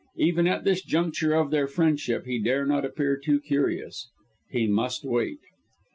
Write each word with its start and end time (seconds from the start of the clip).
Even 0.17 0.47
at 0.47 0.63
this 0.63 0.81
juncture 0.83 1.35
of 1.35 1.51
their 1.51 1.67
friendship 1.67 2.25
he 2.25 2.39
dare 2.41 2.65
not 2.65 2.83
appear 2.83 3.15
too 3.17 3.39
curious. 3.39 4.09
He 4.49 4.65
must 4.65 5.05
wait. 5.05 5.41